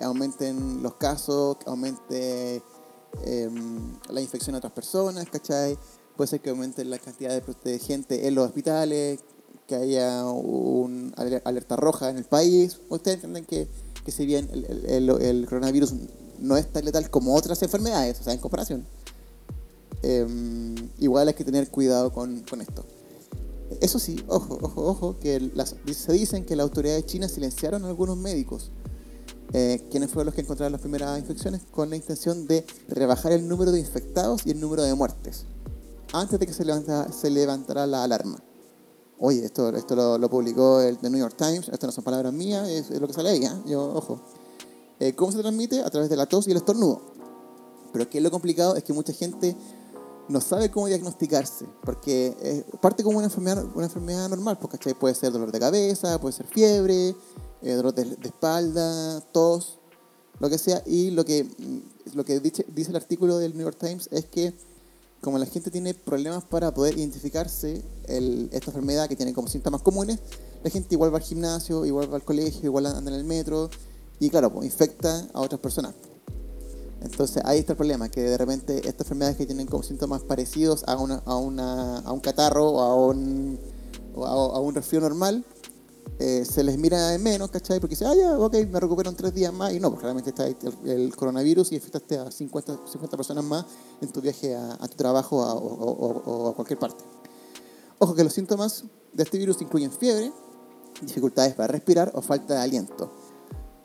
aumenten 0.00 0.82
los 0.82 0.94
casos, 0.94 1.56
aumente 1.66 2.62
eh, 3.24 3.50
la 4.10 4.20
infección 4.20 4.54
a 4.56 4.58
otras 4.58 4.72
personas, 4.72 5.26
¿cachai? 5.30 5.78
Puede 6.16 6.28
ser 6.28 6.40
que 6.40 6.50
aumente 6.50 6.84
la 6.84 6.98
cantidad 6.98 7.40
de, 7.40 7.78
gente 7.78 8.26
en 8.26 8.34
los 8.34 8.46
hospitales, 8.46 9.20
que 9.66 9.76
haya 9.76 10.24
una 10.26 11.14
alerta 11.44 11.76
roja 11.76 12.10
en 12.10 12.18
el 12.18 12.24
país. 12.24 12.80
Ustedes 12.88 13.16
entienden 13.16 13.44
que, 13.44 13.68
que 14.04 14.12
si 14.12 14.26
bien 14.26 14.50
el, 14.52 15.46
coronavirus 15.48 15.94
no 16.40 16.56
es 16.56 16.70
tan 16.72 16.84
letal 16.84 17.08
como 17.10 17.34
otras 17.34 17.62
enfermedades, 17.62 18.20
o 18.20 18.24
sea, 18.24 18.32
en 18.32 18.40
comparación, 18.40 18.86
eh, 20.02 20.26
igual 20.98 21.28
hay 21.28 21.34
que 21.34 21.44
tener 21.44 21.70
cuidado 21.70 22.12
con, 22.12 22.40
con 22.40 22.60
esto. 22.60 22.84
Eso 23.80 23.98
sí, 23.98 24.22
ojo, 24.28 24.58
ojo, 24.60 24.86
ojo, 24.86 25.16
que 25.18 25.50
se 25.94 26.12
dicen 26.12 26.44
que 26.44 26.56
las 26.56 26.64
autoridades 26.64 27.06
chinas 27.06 27.32
silenciaron 27.32 27.84
a 27.84 27.88
algunos 27.88 28.16
médicos, 28.16 28.70
eh, 29.52 29.86
quienes 29.90 30.10
fueron 30.10 30.26
los 30.26 30.34
que 30.34 30.42
encontraron 30.42 30.72
las 30.72 30.80
primeras 30.80 31.18
infecciones, 31.18 31.62
con 31.70 31.90
la 31.90 31.96
intención 31.96 32.46
de 32.46 32.64
rebajar 32.88 33.32
el 33.32 33.48
número 33.48 33.72
de 33.72 33.80
infectados 33.80 34.46
y 34.46 34.50
el 34.50 34.60
número 34.60 34.82
de 34.82 34.94
muertes, 34.94 35.46
antes 36.12 36.38
de 36.38 36.46
que 36.46 36.52
se, 36.52 36.64
levanta, 36.64 37.10
se 37.12 37.30
levantara 37.30 37.86
la 37.86 38.04
alarma. 38.04 38.42
Oye, 39.18 39.44
esto, 39.44 39.70
esto 39.70 40.18
lo, 40.18 40.28
publicó 40.28 40.80
el 40.80 40.98
The 40.98 41.08
New 41.08 41.20
York 41.20 41.36
Times, 41.36 41.68
esto 41.68 41.86
no 41.86 41.92
son 41.92 42.04
palabras 42.04 42.32
mías, 42.32 42.68
es, 42.68 42.90
es 42.90 43.00
lo 43.00 43.06
que 43.06 43.14
sale 43.14 43.30
ahí, 43.30 43.44
¿eh? 43.44 43.50
Yo, 43.66 43.82
ojo. 43.94 44.20
Eh, 45.00 45.14
¿Cómo 45.14 45.32
se 45.32 45.38
transmite? 45.38 45.82
A 45.82 45.90
través 45.90 46.08
de 46.10 46.16
la 46.16 46.26
tos 46.26 46.46
y 46.46 46.50
el 46.50 46.56
estornudo. 46.56 47.00
Pero 47.92 48.04
aquí 48.04 48.20
lo 48.20 48.30
complicado 48.30 48.76
es 48.76 48.84
que 48.84 48.92
mucha 48.92 49.12
gente 49.12 49.56
no 50.28 50.40
sabe 50.40 50.70
cómo 50.70 50.86
diagnosticarse, 50.86 51.66
porque 51.82 52.64
parte 52.80 53.02
como 53.02 53.18
una 53.18 53.26
enfermedad, 53.26 53.64
una 53.74 53.86
enfermedad 53.86 54.28
normal, 54.28 54.58
porque 54.58 54.94
puede 54.94 55.14
ser 55.14 55.32
dolor 55.32 55.52
de 55.52 55.60
cabeza, 55.60 56.20
puede 56.20 56.34
ser 56.34 56.46
fiebre, 56.46 57.14
eh, 57.62 57.72
dolor 57.72 57.94
de, 57.94 58.16
espalda, 58.22 59.20
tos, 59.32 59.78
lo 60.40 60.48
que 60.48 60.58
sea, 60.58 60.82
y 60.86 61.10
lo 61.10 61.24
que, 61.24 61.48
lo 62.14 62.24
que 62.24 62.40
dice, 62.40 62.66
dice 62.74 62.90
el 62.90 62.96
artículo 62.96 63.38
del 63.38 63.54
New 63.54 63.64
York 63.64 63.78
Times 63.78 64.08
es 64.12 64.26
que 64.26 64.54
como 65.20 65.38
la 65.38 65.46
gente 65.46 65.70
tiene 65.70 65.94
problemas 65.94 66.44
para 66.44 66.74
poder 66.74 66.98
identificarse 66.98 67.82
esta 68.06 68.70
enfermedad 68.70 69.08
que 69.08 69.16
tiene 69.16 69.32
como 69.32 69.48
síntomas 69.48 69.80
comunes, 69.80 70.18
la 70.62 70.70
gente 70.70 70.94
igual 70.94 71.12
va 71.12 71.18
al 71.18 71.24
gimnasio, 71.24 71.86
igual 71.86 72.12
va 72.12 72.16
al 72.16 72.24
colegio, 72.24 72.64
igual 72.64 72.86
anda 72.86 73.10
en 73.10 73.18
el 73.18 73.24
metro, 73.24 73.70
y 74.20 74.28
claro, 74.28 74.52
pues 74.52 74.66
infecta 74.66 75.26
a 75.32 75.40
otras 75.40 75.60
personas. 75.60 75.94
Entonces 77.04 77.42
ahí 77.44 77.58
está 77.58 77.74
el 77.74 77.76
problema, 77.76 78.08
que 78.08 78.22
de 78.22 78.38
repente 78.38 78.78
estas 78.78 79.02
enfermedades 79.02 79.36
que 79.36 79.44
tienen 79.44 79.66
como 79.66 79.82
síntomas 79.82 80.22
parecidos 80.22 80.84
a, 80.86 80.96
una, 80.96 81.22
a, 81.26 81.36
una, 81.36 81.98
a 81.98 82.12
un 82.12 82.20
catarro 82.20 82.70
o 82.70 82.80
a 82.80 82.94
un, 82.94 83.60
a, 84.16 84.58
un 84.58 84.74
resfrío 84.74 85.02
normal, 85.02 85.44
eh, 86.18 86.46
se 86.50 86.64
les 86.64 86.78
mira 86.78 87.08
de 87.08 87.18
menos, 87.18 87.50
¿cachai? 87.50 87.78
Porque 87.78 87.94
dice, 87.94 88.06
ah, 88.06 88.14
ya, 88.14 88.38
ok, 88.38 88.54
me 88.70 88.80
recupero 88.80 89.10
en 89.10 89.16
tres 89.16 89.34
días 89.34 89.52
más. 89.52 89.74
Y 89.74 89.80
no, 89.80 89.90
porque 89.90 90.04
realmente 90.04 90.30
está 90.30 90.46
el, 90.46 90.56
el, 90.86 91.14
coronavirus 91.14 91.72
y 91.72 91.74
infectaste 91.74 92.16
a 92.16 92.30
50, 92.30 92.86
50 92.86 93.16
personas 93.18 93.44
más 93.44 93.66
en 94.00 94.10
tu 94.10 94.22
viaje 94.22 94.56
a, 94.56 94.78
tu 94.88 94.96
trabajo 94.96 95.42
a, 95.42 95.54
o, 95.54 96.48
a 96.48 96.54
cualquier 96.54 96.78
parte. 96.78 97.04
Ojo 97.98 98.14
que 98.14 98.24
los 98.24 98.32
síntomas 98.32 98.84
de 99.12 99.22
este 99.22 99.36
virus 99.36 99.60
incluyen 99.60 99.92
fiebre, 99.92 100.32
dificultades 101.02 101.54
para 101.54 101.68
respirar 101.68 102.10
o 102.14 102.22
falta 102.22 102.54
de 102.54 102.60
aliento. 102.60 103.12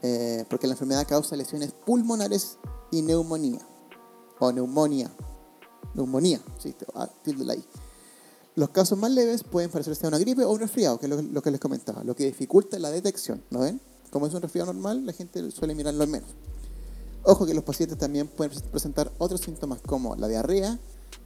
Eh, 0.01 0.45
porque 0.49 0.67
la 0.67 0.73
enfermedad 0.73 1.05
causa 1.05 1.35
lesiones 1.35 1.73
pulmonares 1.73 2.57
y 2.91 3.01
neumonía. 3.01 3.59
O 4.39 4.51
neumonía. 4.51 5.11
Neumonía, 5.93 6.41
sí, 6.59 6.75
título 7.23 7.51
ahí. 7.51 7.63
Los 8.55 8.69
casos 8.69 8.97
más 8.97 9.11
leves 9.11 9.43
pueden 9.43 9.69
parecerse 9.69 10.05
a 10.05 10.09
una 10.09 10.17
gripe 10.17 10.43
o 10.43 10.51
un 10.51 10.59
resfriado, 10.59 10.99
que 10.99 11.05
es 11.05 11.09
lo, 11.09 11.21
lo, 11.21 11.41
que 11.41 11.51
les 11.51 11.59
comentaba, 11.59 12.03
lo 12.03 12.15
que 12.15 12.25
dificulta 12.25 12.77
la 12.79 12.91
detección, 12.91 13.43
¿no 13.49 13.59
ven? 13.59 13.79
Como 14.11 14.27
es 14.27 14.33
un 14.33 14.41
resfriado 14.41 14.73
normal, 14.73 15.05
la 15.05 15.13
gente 15.13 15.49
suele 15.51 15.75
mirarlo 15.75 16.03
al 16.03 16.09
menos. 16.09 16.29
Ojo 17.23 17.45
que 17.45 17.53
los 17.53 17.63
pacientes 17.63 17.97
también 17.97 18.27
pueden 18.27 18.57
presentar 18.71 19.11
otros 19.17 19.41
síntomas 19.41 19.81
como 19.81 20.15
la 20.15 20.27
diarrea 20.27 20.79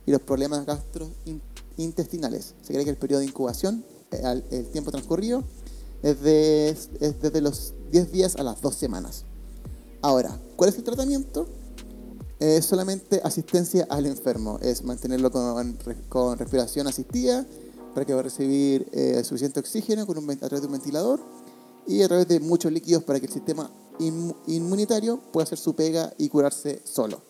y 0.05 0.11
los 0.11 0.21
problemas 0.21 0.65
gastrointestinales. 0.65 2.55
Se 2.61 2.73
cree 2.73 2.83
que 2.83 2.91
el 2.91 2.97
periodo 2.97 3.21
de 3.21 3.27
incubación, 3.27 3.85
el, 4.11 4.43
el 4.51 4.67
tiempo 4.71 4.91
transcurrido, 4.91 5.43
es, 6.01 6.21
de, 6.21 6.69
es 6.69 7.21
desde 7.21 7.41
los 7.41 7.73
10 7.91 8.11
días 8.11 8.35
a 8.35 8.43
las 8.43 8.61
2 8.61 8.75
semanas. 8.75 9.25
Ahora, 10.03 10.37
¿cuál 10.57 10.69
es 10.69 10.75
el 10.75 10.83
tratamiento? 10.83 11.47
Es 12.37 12.65
solamente 12.65 13.21
asistencia 13.23 13.87
al 13.89 14.05
enfermo, 14.05 14.59
es 14.61 14.83
mantenerlo 14.83 15.31
con, 15.31 15.79
con 16.09 16.37
respiración 16.37 16.87
asistida 16.87 17.47
para 17.93 18.05
que 18.05 18.13
va 18.13 18.19
a 18.19 18.23
recibir 18.23 18.85
eh, 18.91 19.23
suficiente 19.23 19.61
oxígeno 19.61 20.05
con 20.05 20.17
un, 20.17 20.29
a 20.29 20.35
través 20.35 20.59
de 20.59 20.67
un 20.67 20.73
ventilador 20.73 21.21
y 21.87 22.01
a 22.01 22.09
través 22.09 22.27
de 22.27 22.41
muchos 22.41 22.69
líquidos 22.69 23.05
para 23.05 23.21
que 23.21 23.27
el 23.27 23.31
sistema 23.31 23.71
inmunitario 24.47 25.21
pueda 25.31 25.45
hacer 25.45 25.57
su 25.57 25.73
pega 25.73 26.13
y 26.17 26.27
curarse 26.27 26.81
solo. 26.83 27.21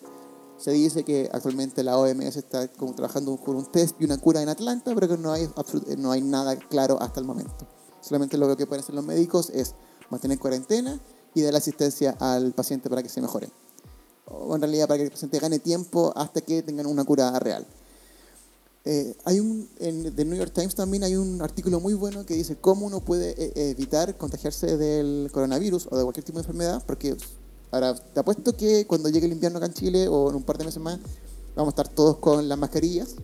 Se 0.58 0.72
dice 0.72 1.04
que 1.04 1.30
actualmente 1.32 1.84
la 1.84 2.00
OMS 2.00 2.38
está 2.38 2.68
como 2.70 2.96
trabajando 2.96 3.38
con 3.38 3.56
un 3.56 3.72
test 3.72 4.02
y 4.02 4.06
una 4.06 4.18
cura 4.18 4.42
en 4.42 4.50
Atlanta, 4.50 4.96
pero 4.96 5.08
que 5.08 5.18
no 5.20 5.32
hay, 5.32 5.48
no 6.00 6.12
hay 6.12 6.24
nada 6.24 6.56
claro 6.56 7.00
hasta 7.00 7.20
el 7.20 7.28
momento. 7.28 7.68
Solamente 8.02 8.36
lo 8.36 8.58
que 8.58 8.66
pueden 8.66 8.84
hacer 8.84 8.96
los 8.96 9.06
médicos 9.06 9.52
es 9.52 9.76
mantener 10.10 10.40
cuarentena 10.40 11.00
y 11.34 11.42
dar 11.42 11.56
asistencia 11.56 12.16
al 12.20 12.54
paciente 12.54 12.90
para 12.90 13.04
que 13.04 13.10
se 13.10 13.22
mejore. 13.22 13.50
O 14.26 14.56
en 14.56 14.62
realidad 14.62 14.88
para 14.88 14.98
que 14.98 15.06
el 15.06 15.12
paciente 15.12 15.40
gane 15.40 15.60
tiempo 15.60 16.14
hasta 16.16 16.42
que 16.42 16.62
tengan 16.64 16.86
una 16.86 17.04
cura 17.04 17.38
real. 17.40 17.66
Eh, 18.86 19.16
hay 19.24 19.40
un, 19.40 19.70
en 19.80 20.14
The 20.14 20.26
New 20.26 20.38
York 20.38 20.52
Times 20.54 20.76
también 20.76 21.04
hay 21.06 21.16
un 21.16 21.42
artículo 21.42 21.80
muy 21.80 21.94
bueno 21.94 22.26
que 22.26 22.34
dice 22.34 22.58
cómo 22.58 22.86
uno 22.86 23.00
puede 23.00 23.30
eh, 23.42 23.70
evitar 23.70 24.18
contagiarse 24.18 24.76
del 24.76 25.30
coronavirus 25.32 25.88
o 25.90 25.98
de 25.98 26.04
cualquier 26.04 26.26
tipo 26.26 26.38
de 26.38 26.42
enfermedad, 26.42 26.84
porque 26.86 27.16
ahora 27.72 27.96
te 27.96 28.20
apuesto 28.20 28.58
que 28.58 28.86
cuando 28.86 29.08
llegue 29.08 29.26
el 29.26 29.32
invierno 29.32 29.58
acá 29.58 29.68
en 29.68 29.74
Chile 29.74 30.08
o 30.10 30.30
en 30.30 30.36
un 30.36 30.44
par 30.44 30.58
de 30.58 30.66
meses 30.66 30.82
más, 30.82 31.00
vamos 31.56 31.74
a 31.74 31.82
estar 31.82 31.88
todos 31.88 32.18
con 32.18 32.50
las 32.50 32.58
mascarillas, 32.58 33.16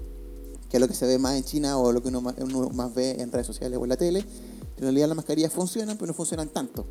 que 0.70 0.78
es 0.78 0.82
lo 0.82 0.88
que 0.88 0.94
se 0.94 1.06
ve 1.06 1.18
más 1.18 1.36
en 1.36 1.44
China 1.44 1.78
o 1.78 1.92
lo 1.92 2.02
que 2.02 2.08
uno 2.08 2.22
más 2.22 2.94
ve 2.94 3.18
en 3.20 3.30
redes 3.30 3.48
sociales 3.48 3.78
o 3.78 3.84
en 3.84 3.90
la 3.90 3.98
tele. 3.98 4.20
En 4.78 4.84
realidad 4.84 5.10
las 5.10 5.18
mascarillas 5.18 5.52
funcionan, 5.52 5.98
pero 5.98 6.08
no 6.08 6.14
funcionan 6.14 6.48
tanto 6.48 6.86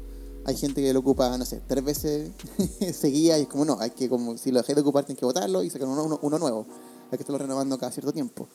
hay 0.49 0.57
gente 0.57 0.81
que 0.81 0.95
lo 0.95 1.01
ocupa, 1.01 1.37
no 1.37 1.45
sé, 1.45 1.61
tres 1.67 1.85
veces 1.85 2.31
seguía 2.95 3.39
y 3.39 3.43
es 3.43 3.49
como 3.49 3.67
no, 3.67 3.79
hay 3.81 3.91
que, 3.91 4.09
como 4.09 4.39
si 4.39 4.51
lo 4.51 4.61
dejáis 4.61 4.77
de 4.77 4.81
ocupar, 4.81 5.05
tienes 5.05 5.21
que 5.21 5.27
botarlo 5.27 5.63
y 5.63 5.69
sacar 5.69 5.87
uno, 5.87 6.19
uno, 6.23 6.39
nuevo. 6.39 6.65
Hay 7.11 7.19
que 7.19 7.23
estarlo 7.23 7.37
renovando 7.37 7.77
cada 7.77 7.93
cierto 7.93 8.15
tiempo. 8.15 8.49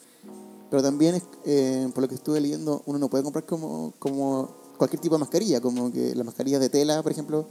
Pero 0.70 0.82
también, 0.82 1.22
eh, 1.44 1.88
por 1.94 2.02
lo 2.02 2.08
que 2.08 2.16
estuve 2.16 2.40
leyendo, 2.40 2.82
uno 2.86 2.98
no 2.98 3.08
puede 3.08 3.22
comprar 3.22 3.46
como, 3.46 3.94
como 4.00 4.48
cualquier 4.76 5.00
tipo 5.00 5.14
de 5.14 5.20
mascarilla, 5.20 5.60
como 5.60 5.92
que 5.92 6.16
las 6.16 6.26
mascarillas 6.26 6.60
de 6.60 6.68
tela, 6.68 7.00
por 7.00 7.12
ejemplo, 7.12 7.46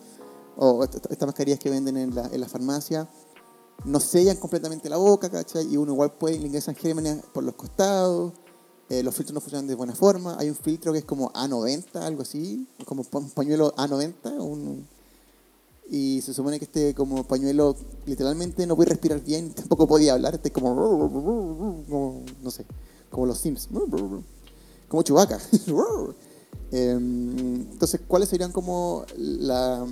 o 0.57 0.83
estas 0.83 1.25
mascarillas 1.25 1.59
que 1.59 1.69
venden 1.69 1.95
en 1.95 2.13
la, 2.13 2.27
en 2.29 2.45
farmacia, 2.49 3.07
no 3.85 4.01
sellan 4.01 4.35
completamente 4.35 4.89
la 4.89 4.97
boca, 4.97 5.29
¿cachai? 5.29 5.71
Y 5.71 5.77
uno 5.77 5.93
igual 5.93 6.11
puede 6.17 6.37
le 6.37 6.47
ingresan 6.47 6.75
gérmenes 6.75 7.23
por 7.33 7.45
los 7.45 7.55
costados 7.55 8.33
eh, 8.89 9.01
los 9.03 9.15
filtros 9.15 9.33
no 9.33 9.41
funcionan 9.41 9.67
de 9.67 9.75
buena 9.75 9.95
forma. 9.95 10.35
Hay 10.39 10.49
un 10.49 10.55
filtro 10.55 10.91
que 10.91 10.99
es 10.99 11.05
como 11.05 11.31
A90, 11.33 11.95
algo 11.95 12.21
así, 12.21 12.67
como 12.85 13.05
un 13.11 13.29
pañuelo 13.31 13.73
A90. 13.75 14.39
Un, 14.39 14.87
y 15.89 16.21
se 16.21 16.33
supone 16.33 16.59
que 16.59 16.65
este 16.65 16.95
como 16.95 17.23
pañuelo 17.23 17.75
literalmente 18.05 18.65
no 18.65 18.75
puede 18.75 18.91
respirar 18.91 19.21
bien, 19.21 19.51
tampoco 19.55 19.87
podía 19.87 20.13
hablar, 20.13 20.35
este 20.35 20.51
como, 20.51 20.75
como 21.87 22.23
no 22.41 22.51
sé, 22.51 22.65
como 23.09 23.25
los 23.25 23.37
Sims, 23.37 23.69
como 24.87 25.03
Chubaca. 25.03 25.39
Em, 26.75 27.67
entonces, 27.71 28.01
¿cuáles 28.07 28.29
serían 28.29 28.51
como 28.51 29.05
la, 29.15 29.85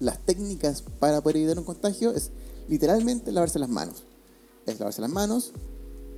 las 0.00 0.18
técnicas 0.18 0.82
para 0.82 1.20
poder 1.20 1.36
evitar 1.36 1.56
un 1.60 1.64
contagio? 1.64 2.10
Es 2.10 2.32
literalmente 2.68 3.30
lavarse 3.30 3.60
las 3.60 3.68
manos. 3.68 4.02
Es 4.66 4.80
lavarse 4.80 5.00
las 5.00 5.10
manos, 5.10 5.52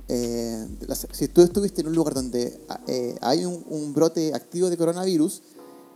eh, 0.09 0.67
si 1.11 1.27
tú 1.27 1.41
estuviste 1.41 1.81
en 1.81 1.87
un 1.87 1.95
lugar 1.95 2.13
donde 2.13 2.59
eh, 2.87 3.15
hay 3.21 3.45
un, 3.45 3.93
brote 3.93 4.33
activo 4.33 4.69
de 4.69 4.77
coronavirus, 4.77 5.41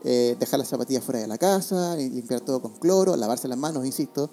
eh, 0.04 0.36
dejar 0.40 0.60
las 0.60 0.68
zapatillas 0.68 1.04
fuera 1.04 1.20
de 1.22 1.28
la 1.28 1.38
casa, 1.38 1.96
limpiar 1.96 2.42
todo 2.42 2.62
con 2.62 2.74
cloro, 2.78 3.16
lavarse 3.16 3.48
las 3.48 3.58
manos, 3.58 3.86
insisto, 3.86 4.30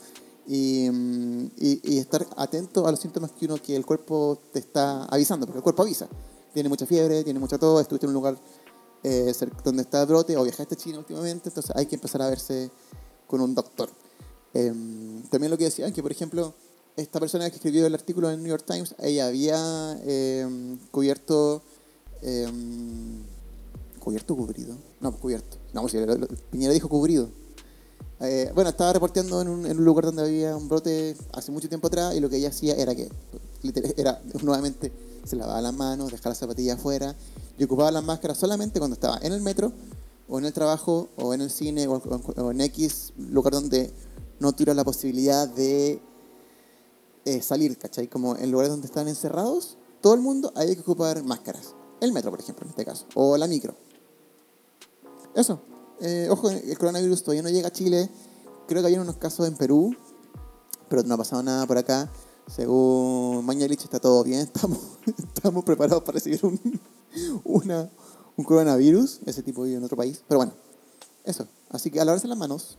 y, 0.47 0.89
mm, 0.91 1.51
y- 1.59 1.99
estar 1.99 2.27
atento 2.37 2.87
a 2.87 2.91
los 2.91 3.01
síntomas 3.01 3.33
que 3.33 3.47
uno 3.47 3.57
que 3.63 3.77
el 3.77 3.85
cuerpo 3.87 4.39
te 4.53 4.59
está 4.59 5.05
avisando, 5.05 5.47
porque 5.47 5.59
el 5.59 5.63
cuerpo 5.63 5.83
avisa. 5.83 6.09
Tiene 6.55 6.69
mucha 6.69 6.87
fiebre, 6.87 7.23
tiene 7.23 7.39
mucha 7.39 7.59
tos, 7.59 7.81
estuviste 7.83 8.07
en 8.07 8.11
un 8.11 8.15
lugar 8.15 8.39
donde 9.65 9.83
está 9.83 10.03
el 10.03 10.09
brote 10.09 10.37
o 10.37 10.43
viajaste 10.43 10.75
a 10.75 10.79
China 10.79 10.99
últimamente, 10.99 11.51
entonces 11.51 11.71
hay 11.77 11.87
que 11.87 11.95
empezar 11.95 12.21
a 12.23 12.29
verse 12.29 12.71
con 13.29 13.41
un 13.41 13.55
doctor. 13.55 13.91
Em, 14.55 15.23
también 15.29 15.51
lo 15.51 15.59
que 15.59 15.65
decían, 15.65 15.93
que 15.93 16.03
por 16.03 16.11
ejemplo, 16.11 16.55
esta 17.01 17.21
persona 17.21 17.49
que 17.49 17.57
escribió 17.57 17.87
el 17.87 17.95
artículo 17.95 18.29
en 18.29 18.35
el 18.37 18.43
New 18.43 18.51
York 18.51 18.65
Times, 18.67 18.95
ella 18.99 19.27
había 19.29 19.99
em, 20.05 20.79
cubierto... 20.91 21.63
em, 22.23 23.23
¿Cubierto 24.01 24.35
cubrido? 24.37 24.75
No, 25.01 25.11
pues 25.11 25.21
cubierto. 25.21 25.57
No, 25.75 25.83
pues 25.83 25.95
Piñera 26.51 26.73
dijo 26.73 26.89
cubrido. 26.89 27.29
Eh, 28.21 28.51
bueno, 28.55 28.71
estaba 28.71 28.93
reporteando 28.93 29.43
en 29.43 29.49
un, 29.49 29.85
lugar 29.85 30.07
donde 30.07 30.23
había 30.23 30.57
un 30.57 30.69
brote 30.69 31.15
hace 31.33 31.53
mucho 31.53 31.69
tiempo 31.69 31.89
atrás 31.89 32.15
y 32.15 32.21
lo 32.21 32.29
que 32.31 32.37
ella 32.37 32.49
hacía 32.49 32.75
era 32.75 32.95
que, 32.95 33.11
era 33.97 34.21
nuevamente, 34.43 34.91
se 35.25 35.37
lavaba 35.37 35.61
las 35.61 35.75
manos, 35.75 36.11
dejaba 36.11 36.31
las 36.31 36.39
zapatillas 36.39 36.79
afuera 36.79 37.15
y 37.59 37.65
ocupaba 37.65 37.91
las 37.93 38.03
máscaras 38.03 38.39
solamente 38.39 38.79
cuando 38.79 38.95
estaba 38.95 39.19
en 39.23 39.33
el 39.33 39.41
metro 39.43 39.73
o 40.29 40.39
en 40.39 40.47
el 40.47 40.53
trabajo 40.53 41.09
o 41.17 41.35
en 41.35 41.43
el 41.43 41.51
cine 41.51 41.87
o, 41.87 41.95
o- 41.97 42.43
o 42.43 42.51
en 42.51 42.61
X 42.63 43.13
lugar 43.19 43.53
donde 43.53 43.93
no 44.41 44.53
tuviera 44.53 44.75
la 44.75 44.85
posibilidad 44.85 45.47
de 45.49 46.01
eh, 47.29 47.43
salir, 47.43 47.77
¿cachai? 47.77 48.09
Como 48.09 48.37
en 48.37 48.51
lugares 48.51 48.71
donde 48.71 48.87
están 48.87 49.07
encerrados, 49.07 49.77
todo 50.01 50.15
el 50.15 50.21
mundo 50.21 50.51
hay 50.55 50.75
que 50.75 50.81
ocupar 50.81 51.23
máscaras. 51.23 51.75
El 52.01 52.13
metro, 52.13 52.31
por 52.31 52.41
ejemplo, 52.41 52.65
en 52.65 52.71
este 52.71 52.85
caso, 52.85 53.07
o 53.15 53.37
la 53.37 53.47
micro. 53.47 53.75
Eso. 55.35 55.61
Eh, 56.01 56.29
ojo, 56.31 56.49
el 56.49 56.79
coronavirus 56.79 57.23
todavía 57.23 57.43
no 57.43 57.51
llega 57.51 57.69
a 57.69 57.73
Chile. 57.73 58.09
Creo 58.67 58.81
que 58.83 58.87
había 58.87 59.01
unos 59.01 59.17
casos 59.17 59.47
en 59.47 59.57
Perú, 59.57 59.95
pero 60.89 61.03
no 61.03 61.15
ha 61.15 61.19
pasado 61.19 61.43
nada 61.43 61.67
por 61.67 61.77
acá. 61.77 62.11
Según 62.47 63.45
Mañalich 63.45 63.83
está 63.83 64.01
todo 64.01 64.25
bien, 64.25 64.41
estamos, 64.55 64.79
estamos 65.07 65.65
preparados 65.65 66.03
para 66.05 66.15
recibir 66.15 66.41
un, 66.45 66.59
un 67.45 68.45
coronavirus. 68.45 69.21
Ese 69.27 69.43
tipo 69.43 69.65
vive 69.65 69.77
en 69.77 69.85
otro 69.85 69.97
país. 69.97 70.23
Pero 70.27 70.39
bueno, 70.39 70.55
eso. 71.25 71.47
Así 71.69 71.91
que 71.91 72.01
a 72.01 72.05
lavarse 72.07 72.27
las 72.27 72.39
manos. 72.39 72.79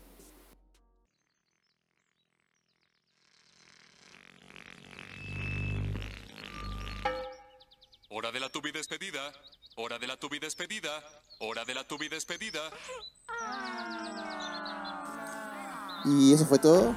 Fue 16.49 16.59
todo. 16.59 16.95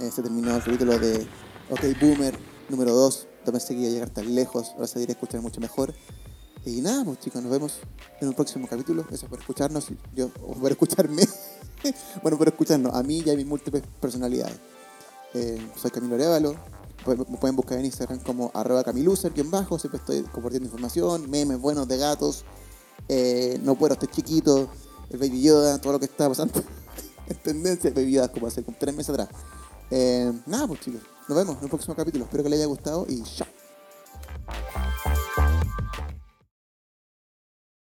Eh, 0.00 0.10
se 0.10 0.22
terminó 0.22 0.54
el 0.56 0.62
capítulo 0.62 0.98
de 0.98 1.26
OK 1.70 1.80
Boomer 2.00 2.38
número 2.68 2.92
2. 2.94 3.26
No 3.46 3.52
pensé 3.52 3.74
que 3.74 3.86
a 3.86 3.90
llegar 3.90 4.10
tan 4.10 4.34
lejos. 4.34 4.70
Ahora 4.74 4.86
se 4.86 4.98
dirá 5.00 5.12
escuchar 5.12 5.40
mucho 5.40 5.60
mejor. 5.60 5.92
Y 6.64 6.80
nada, 6.80 7.04
pues 7.04 7.18
chicos, 7.18 7.42
nos 7.42 7.50
vemos 7.50 7.80
en 8.20 8.28
un 8.28 8.34
próximo 8.34 8.68
capítulo. 8.68 9.04
Gracias 9.08 9.28
por 9.28 9.40
escucharnos. 9.40 9.88
Yo, 10.14 10.28
por 10.28 10.70
escucharme. 10.70 11.22
bueno, 12.22 12.38
por 12.38 12.46
escucharnos 12.48 12.94
a 12.94 13.02
mí 13.02 13.22
y 13.26 13.30
a 13.30 13.34
mis 13.34 13.46
múltiples 13.46 13.82
personalidades. 14.00 14.56
Eh, 15.34 15.58
soy 15.80 15.90
Camilo 15.90 16.14
Arevalo. 16.14 16.54
Pu- 17.04 17.26
Me 17.28 17.36
pueden 17.38 17.56
buscar 17.56 17.78
en 17.78 17.86
Instagram 17.86 18.20
como 18.20 18.50
arroba 18.54 18.84
camiluser, 18.84 19.32
bajo. 19.44 19.78
Siempre 19.78 19.98
estoy 19.98 20.22
compartiendo 20.22 20.66
información, 20.68 21.28
memes 21.28 21.58
buenos 21.60 21.88
de 21.88 21.96
gatos. 21.96 22.44
Eh, 23.08 23.58
no 23.64 23.74
puedo, 23.74 23.94
estoy 23.94 24.08
chiquito. 24.08 24.68
El 25.10 25.18
Baby 25.18 25.42
Yoda, 25.42 25.78
todo 25.80 25.94
lo 25.94 25.98
que 25.98 26.04
está 26.06 26.28
pasando 26.28 26.62
en 27.32 27.38
tendencia. 27.38 27.88
El 27.88 27.94
Baby 27.94 28.12
Yoda 28.12 28.28
como 28.28 28.46
hace 28.46 28.62
tres 28.62 28.94
meses 28.94 29.10
atrás. 29.10 29.28
Eh, 29.90 30.32
nada, 30.46 30.66
pues 30.66 30.80
chicos. 30.80 31.02
Nos 31.28 31.38
vemos 31.38 31.56
en 31.58 31.64
un 31.64 31.68
próximo 31.68 31.94
capítulo. 31.94 32.24
Espero 32.24 32.42
que 32.42 32.48
les 32.50 32.58
haya 32.58 32.66
gustado 32.66 33.06
y 33.08 33.22
chao. 33.22 33.46